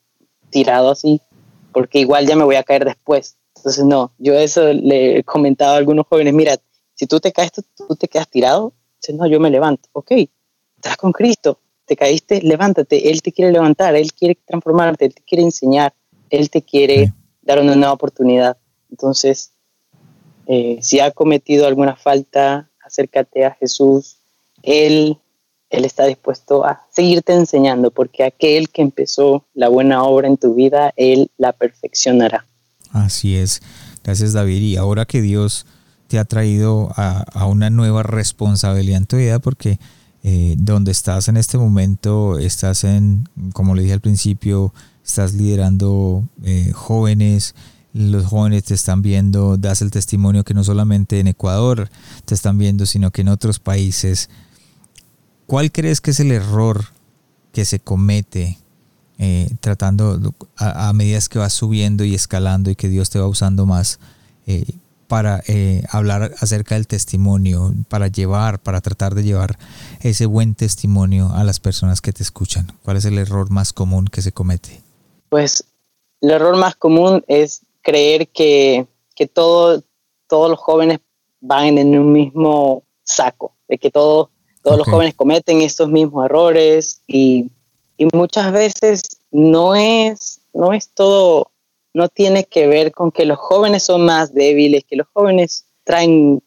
[0.52, 1.20] tirado así,
[1.74, 3.38] porque igual ya me voy a caer después.
[3.56, 6.58] Entonces no, yo eso le he comentado a algunos jóvenes, mira,
[6.94, 10.12] si tú te caes, tú, tú te quedas tirado, entonces no, yo me levanto, ok,
[10.76, 15.22] estás con Cristo, te caíste, levántate, Él te quiere levantar, Él quiere transformarte, Él te
[15.22, 15.94] quiere enseñar,
[16.30, 18.58] Él te quiere dar una nueva oportunidad.
[18.90, 19.52] Entonces,
[20.48, 24.18] eh, si ha cometido alguna falta, acércate a Jesús,
[24.64, 25.18] Él,
[25.70, 30.56] Él está dispuesto a seguirte enseñando, porque aquel que empezó la buena obra en tu
[30.56, 32.46] vida, Él la perfeccionará.
[32.92, 33.62] Así es.
[34.04, 34.62] Gracias David.
[34.62, 35.66] Y ahora que Dios
[36.08, 39.80] te ha traído a, a una nueva responsabilidad en tu vida, porque
[40.30, 44.74] eh, donde estás en este momento, estás en, como le dije al principio,
[45.06, 47.56] estás liderando eh, jóvenes,
[47.94, 51.90] los jóvenes te están viendo, das el testimonio que no solamente en Ecuador
[52.26, 54.30] te están viendo, sino que en otros países.
[55.46, 56.84] ¿Cuál crees que es el error
[57.54, 58.58] que se comete
[59.20, 63.66] eh, tratando a, medida que vas subiendo y escalando y que Dios te va usando
[63.66, 64.00] más?
[65.08, 69.58] Para eh, hablar acerca del testimonio, para llevar, para tratar de llevar
[70.02, 72.72] ese buen testimonio a las personas que te escuchan?
[72.84, 74.82] ¿Cuál es el error más común que se comete?
[75.30, 75.64] Pues
[76.22, 79.84] el error más común es creer que, que todo,
[80.28, 81.00] todos los jóvenes
[81.40, 84.30] van en un mismo saco, de que todos
[84.68, 87.50] todos los jóvenes cometen estos mismos errores y,
[87.98, 91.52] y muchas veces no es, no es todo
[91.98, 96.44] no tiene que ver con que los jóvenes son más débiles, que los jóvenes traen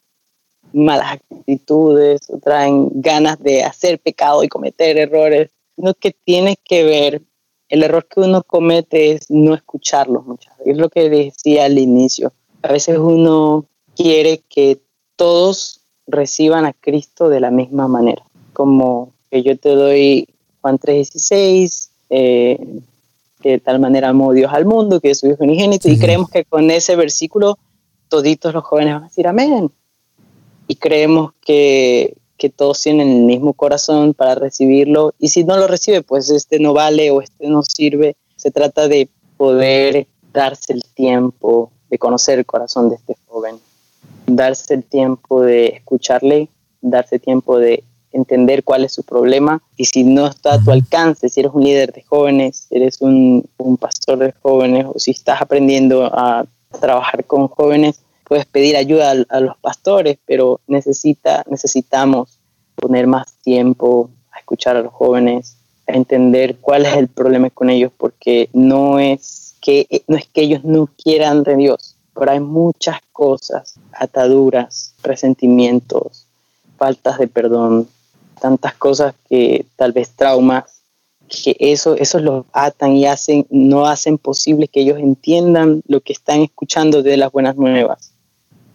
[0.73, 7.23] malas actitudes traen ganas de hacer pecado y cometer errores, sino que tiene que ver,
[7.69, 11.79] el error que uno comete es no escucharlos muchas veces, es lo que decía al
[11.79, 12.33] inicio,
[12.63, 14.79] a veces uno quiere que
[15.17, 20.29] todos reciban a Cristo de la misma manera, como que yo te doy
[20.61, 22.81] Juan 3:16, eh,
[23.49, 26.45] de tal manera amó Dios al mundo, que es su Hijo unigénito, y creemos que
[26.45, 27.59] con ese versículo
[28.09, 29.71] toditos los jóvenes van a decir amén.
[30.67, 35.67] Y creemos que, que todos tienen el mismo corazón para recibirlo, y si no lo
[35.67, 38.17] recibe, pues este no vale o este no sirve.
[38.37, 43.57] Se trata de poder darse el tiempo de conocer el corazón de este joven,
[44.27, 46.49] darse el tiempo de escucharle,
[46.81, 49.63] darse tiempo de entender cuál es su problema.
[49.77, 53.01] Y si no está a tu alcance, si eres un líder de jóvenes, si eres
[53.01, 56.45] un, pastor de jóvenes o si estás aprendiendo a
[56.81, 62.39] trabajar con jóvenes, puedes pedir ayuda a, los pastores, pero necesita, necesitamos
[62.77, 65.57] poner más tiempo a escuchar a los jóvenes,
[65.89, 70.43] a entender cuál es el problema con ellos, porque no es que, no es que
[70.43, 76.27] ellos no quieran de Dios, pero hay muchas cosas, ataduras, resentimientos,
[76.77, 77.89] faltas de perdón,
[78.41, 80.65] tantas cosas que tal vez traumas,
[81.29, 86.13] que eso, eso los atan y hacen, no hacen posible que ellos entiendan lo que
[86.13, 88.13] están escuchando de las buenas nuevas.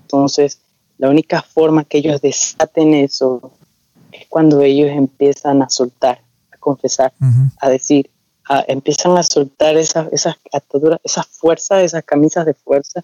[0.04, 0.60] Entonces,
[0.98, 3.52] la única forma que ellos desaten eso
[4.12, 7.12] es cuando ellos empiezan a soltar, a confesar,
[7.60, 8.10] a decir,
[8.68, 13.04] empiezan a soltar esas, esas ataduras, esas fuerzas, esas camisas de fuerza.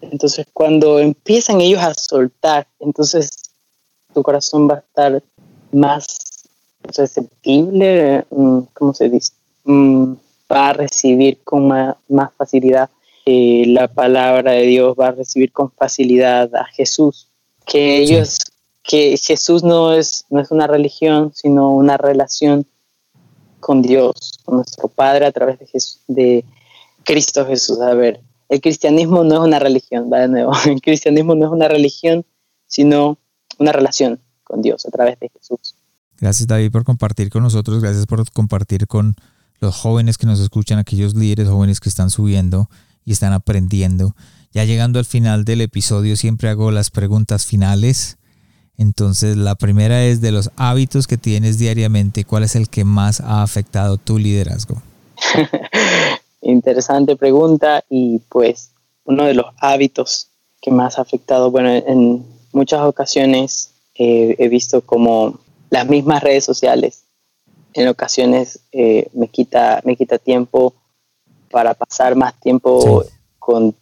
[0.00, 3.30] Entonces, cuando empiezan ellos a soltar, entonces
[4.12, 5.22] tu corazón va a estar
[5.74, 6.06] más
[6.82, 9.32] receptible, mm, ¿cómo se dice?
[9.64, 10.14] Mm,
[10.50, 11.96] va a recibir con más,
[12.36, 12.90] facilidad
[13.26, 17.28] eh, la palabra de Dios, va a recibir con facilidad a Jesús.
[17.66, 18.38] Que ellos,
[18.82, 22.66] que Jesús no es, no es una religión, sino una relación
[23.60, 26.44] con Dios, con nuestro Padre a través de, Jesús, de
[27.02, 27.80] Cristo Jesús.
[27.80, 31.52] A ver, el cristianismo no es una religión, va de nuevo, el cristianismo no es
[31.52, 32.26] una religión,
[32.66, 33.16] sino
[33.58, 35.74] una relación con Dios a través de Jesús.
[36.20, 39.16] Gracias David por compartir con nosotros, gracias por compartir con
[39.60, 42.68] los jóvenes que nos escuchan, aquellos líderes jóvenes que están subiendo
[43.04, 44.14] y están aprendiendo.
[44.52, 48.18] Ya llegando al final del episodio siempre hago las preguntas finales.
[48.76, 53.20] Entonces la primera es de los hábitos que tienes diariamente, ¿cuál es el que más
[53.20, 54.82] ha afectado tu liderazgo?
[56.40, 58.70] Interesante pregunta y pues
[59.04, 60.28] uno de los hábitos
[60.60, 65.38] que más ha afectado, bueno, en muchas ocasiones eh, he visto como
[65.70, 67.04] las mismas redes sociales
[67.74, 70.74] en ocasiones eh, me, quita, me quita tiempo
[71.50, 73.04] para pasar más tiempo
[73.38, 73.74] con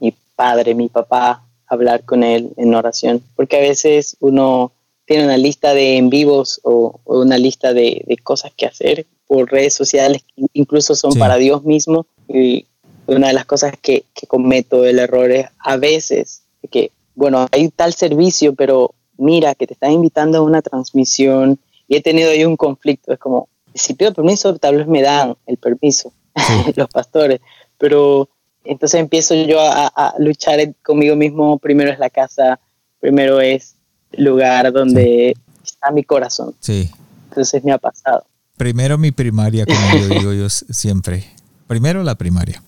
[0.00, 4.72] mi padre, mi papá, hablar con él en oración, porque a veces uno
[5.06, 9.74] tiene una lista de en vivos o, una lista de, cosas que hacer por redes
[9.74, 12.66] sociales que incluso son para Dios mismo y
[13.06, 17.68] una de las cosas que, que cometo el error es a veces que bueno hay
[17.70, 22.44] tal servicio pero mira que te están invitando a una transmisión y he tenido ahí
[22.44, 23.12] un conflicto.
[23.12, 26.12] Es como, si pido permiso, tal vez me dan el permiso
[26.76, 27.40] los pastores,
[27.76, 28.28] pero
[28.64, 31.58] entonces empiezo yo a, luchar conmigo mismo.
[31.58, 32.60] Primero es la casa,
[33.00, 33.74] primero es
[34.12, 36.54] el lugar donde está mi corazón.
[36.60, 36.90] Sí.
[37.30, 38.24] Entonces me ha pasado.
[38.56, 41.24] Primero mi primaria, como yo digo yo siempre.
[41.66, 42.62] Primero la primaria.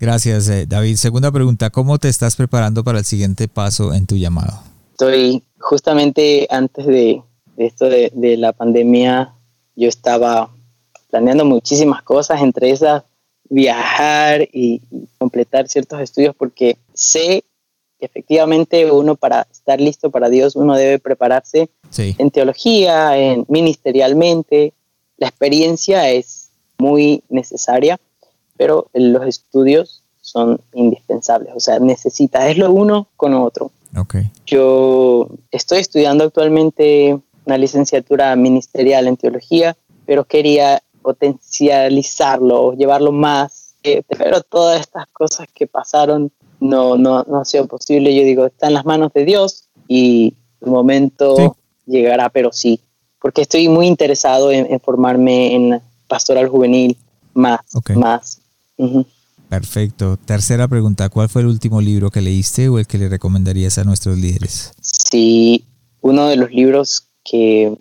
[0.00, 0.96] Gracias, eh, David.
[0.96, 4.62] Segunda pregunta, ¿cómo te estás preparando para el siguiente paso en tu llamado?
[4.92, 7.22] Estoy justamente antes de,
[7.56, 9.32] esto de, la pandemia,
[9.76, 10.50] yo estaba
[11.10, 13.04] planeando muchísimas cosas, entre esas
[13.48, 14.80] viajar y,
[15.18, 17.44] completar ciertos estudios, porque sé
[17.98, 24.72] que efectivamente uno para estar listo para Dios, uno debe prepararse en teología, en ministerialmente.
[25.18, 26.48] La experiencia es
[26.78, 28.00] muy necesaria,
[28.56, 33.70] pero los estudios son indispensables, o sea, necesitas, es lo uno con lo otro.
[33.96, 34.30] Okay.
[34.46, 39.76] Yo estoy estudiando actualmente una licenciatura ministerial en teología,
[40.06, 43.74] pero quería potencializarlo, llevarlo más.
[43.82, 46.30] Eh, pero todas estas cosas que pasaron
[46.60, 48.14] no, no, no ha sido posible.
[48.14, 52.80] Yo digo, está en las manos de Dios y el momento llegará, pero sí.
[53.20, 56.96] Porque estoy muy interesado en, formarme en pastoral juvenil
[57.34, 57.60] más.
[57.94, 58.40] más.
[59.52, 60.16] Perfecto.
[60.16, 63.84] Tercera pregunta, ¿cuál fue el último libro que leíste o el que le recomendarías a
[63.84, 64.72] nuestros líderes?
[64.80, 65.66] Sí,
[66.00, 67.76] uno de los libros que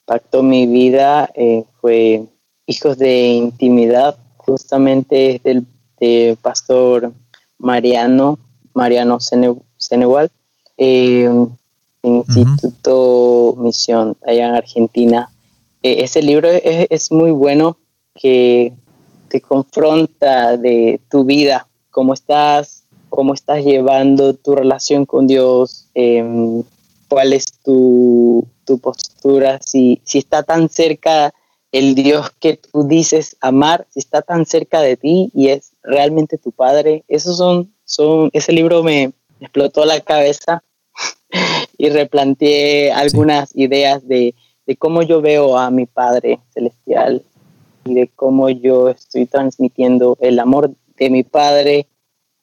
[0.00, 2.24] impactó mi vida eh, fue
[2.66, 5.64] Hijos de Intimidad, justamente del,
[6.42, 7.12] pastor
[7.56, 8.40] Mariano,
[8.74, 10.28] Mariano Senegal,
[10.76, 11.30] eh,
[12.02, 15.30] Instituto Misión allá en Argentina.
[15.84, 17.76] Eh, ese libro es, es muy bueno
[18.12, 18.72] que
[19.32, 26.62] te confronta de tu vida, cómo estás, cómo estás llevando tu relación con Dios, em,
[27.08, 28.46] cuál es tu,
[28.82, 31.34] postura, si, si está tan cerca
[31.72, 36.38] el Dios que tú dices amar, si está tan cerca de ti y es realmente
[36.38, 37.04] tu padre.
[37.08, 40.62] Esos son, son, ese libro me explotó la cabeza
[41.78, 44.34] y replanteé algunas ideas de,
[44.66, 47.22] de, cómo yo veo a mi Padre Celestial
[47.84, 51.88] y de cómo yo estoy transmitiendo el amor de mi padre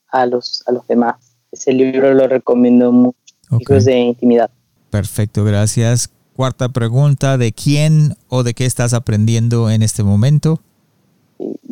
[0.08, 1.36] a los, a los demás.
[1.52, 3.18] Ese libro lo recomiendo mucho,
[3.60, 4.52] Hijos de Intimidad.
[4.90, 6.10] Perfecto, gracias.
[6.36, 10.62] Cuarta pregunta, ¿de quién o de qué estás aprendiendo en este momento?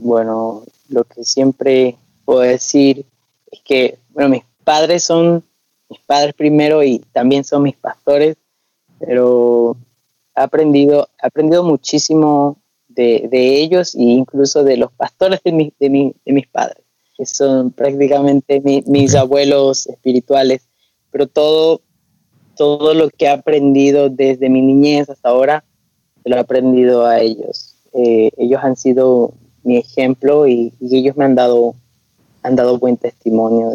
[0.07, 3.05] bueno, lo que siempre puedo decir
[3.51, 5.43] es que, bueno, mis padres son
[5.89, 8.37] mis padres primero y también son mis pastores,
[8.99, 9.75] pero
[10.35, 12.57] he aprendido, he aprendido muchísimo
[13.03, 16.83] de, ellos e incluso de los pastores de, de, mis padres,
[17.15, 20.67] que son prácticamente mis abuelos espirituales,
[21.11, 21.81] pero todo,
[22.55, 25.63] todo lo que he aprendido desde mi niñez hasta ahora,
[26.25, 27.75] lo he aprendido a ellos.
[27.93, 29.33] Eh, ellos han sido
[29.63, 31.75] mi ejemplo y, ellos me han dado,
[32.43, 33.69] han dado buen testimonio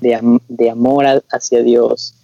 [0.00, 2.14] de, de, amor hacia Dios,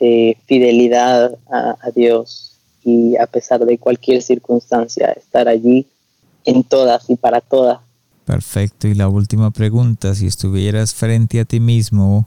[0.00, 2.47] de fidelidad a, a Dios
[2.84, 5.86] y a pesar de cualquier circunstancia, estar allí
[6.44, 7.80] en todas y para todas.
[8.24, 8.88] Perfecto.
[8.88, 12.26] Y la última pregunta, si estuvieras frente a ti mismo,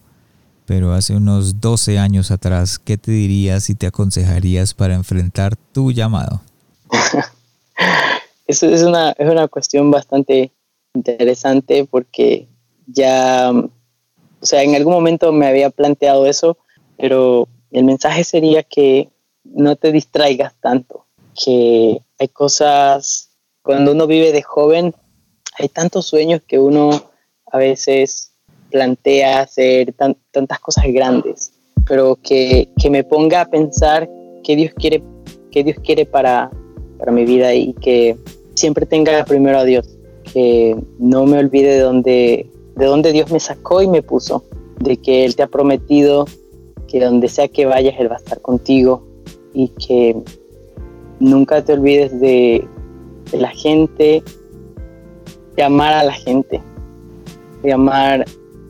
[0.66, 5.92] pero hace unos 12 años atrás, ¿qué te dirías y te aconsejarías para enfrentar tu
[5.92, 6.42] llamado?
[8.48, 10.52] Eso es una, es una cuestión bastante
[10.94, 12.48] interesante porque
[12.86, 16.58] ya, o sea, en algún momento me había planteado eso,
[16.98, 19.10] pero el mensaje sería que
[19.44, 23.32] no te distraigas tanto, que hay cosas,
[23.62, 24.94] cuando uno vive de joven,
[25.58, 27.12] hay tantos sueños que uno
[27.52, 28.34] a veces
[28.70, 29.94] plantea hacer
[30.32, 31.54] tantas cosas grandes,
[31.88, 34.10] pero que, me ponga a pensar
[34.44, 35.04] que Dios quiere,
[35.52, 36.50] que Dios quiere para,
[36.98, 38.18] para mi vida y que
[38.56, 39.88] siempre tenga primero a Dios,
[40.34, 44.44] que no me olvide de dónde, de dónde Dios me sacó y me puso,
[44.80, 46.26] de que Él te ha prometido
[46.88, 49.11] que donde sea que vayas, Él va a estar contigo,
[49.54, 50.16] y que
[51.20, 52.68] nunca te olvides de,
[53.32, 54.24] la gente,
[55.56, 56.62] de amar a la gente,
[57.64, 58.26] de amar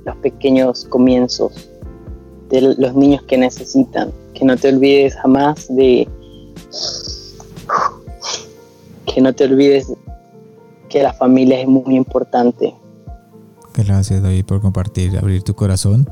[0.06, 1.70] los pequeños comienzos,
[2.50, 6.08] de los niños que necesitan, que no te olvides jamás de
[9.06, 9.92] que no te olvides
[10.90, 12.76] que la familia es muy importante.
[13.76, 16.08] Gracias David por compartir, abrir tu corazón.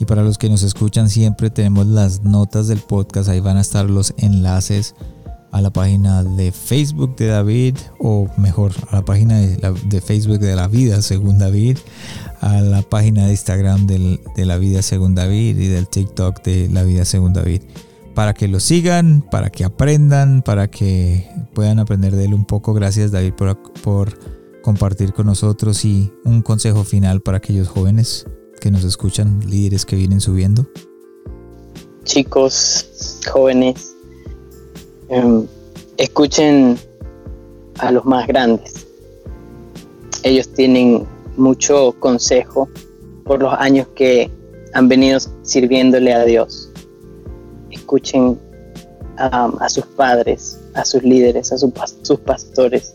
[0.00, 3.60] Y para los que nos escuchan siempre tenemos las notas del podcast, ahí van a
[3.60, 4.94] estar los enlaces
[5.52, 10.56] a la página de Facebook de David, o mejor, a la página de, Facebook de
[10.56, 11.76] la vida según David,
[12.40, 16.82] a la página de Instagram de la vida según David y del TikTok de la
[16.82, 17.60] vida según David.
[18.14, 22.72] Para que lo sigan, para que aprendan, para que puedan aprender de él un poco.
[22.72, 24.18] Gracias David por, por
[24.62, 28.24] compartir con nosotros y un consejo final para aquellos jóvenes
[28.60, 30.66] que nos escuchan, líderes que vienen subiendo.
[32.04, 33.90] Chicos, jóvenes,
[35.10, 35.44] Em,
[35.96, 36.78] escuchen
[37.80, 38.86] a los más grandes.
[40.22, 41.04] Ellos tienen
[41.36, 42.68] mucho consejo
[43.24, 44.30] por los años que
[44.72, 46.70] han venido sirviéndole a Dios.
[47.72, 48.38] Escuchen
[49.16, 52.94] a sus padres, a sus líderes, a sus pastores.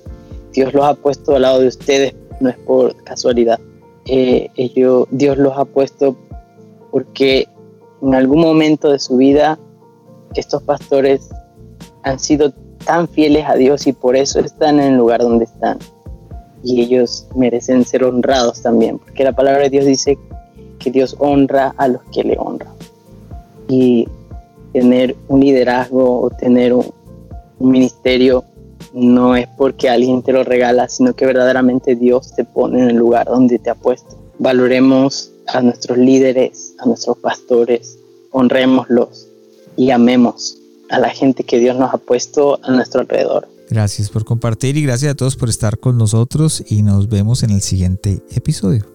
[0.54, 3.60] Dios los ha puesto al lado de ustedes, no es por casualidad.
[4.08, 6.16] Eh, ellos, Dios los ha puesto
[6.92, 7.48] porque
[8.02, 9.60] en algún momento de su vida
[10.36, 11.30] estos pastores
[12.04, 12.54] han sido
[12.86, 15.80] tan fieles a Dios y por eso están en el lugar donde están.
[16.64, 20.18] Y ellos merecen ser honrados también, porque la palabra de Dios dice
[20.80, 22.74] que Dios honra a los que le honran.
[23.68, 24.08] Y
[24.72, 26.94] tener un liderazgo o tener un,
[27.58, 28.44] ministerio
[28.96, 32.96] no es porque alguien te lo regala, sino que verdaderamente Dios te pone en el
[32.96, 34.18] lugar donde te ha puesto.
[34.40, 38.00] Valoremos a nuestros líderes, a nuestros pastores,
[38.32, 39.28] honrémoslos
[39.76, 40.58] y amemos
[40.90, 43.48] a la gente que Dios nos ha puesto a nuestro alrededor.
[43.70, 47.50] Gracias por compartir y gracias a todos por estar con nosotros y nos vemos en
[47.50, 48.95] el siguiente episodio.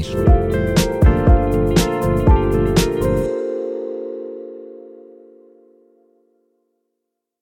[0.01, 0.90] niż.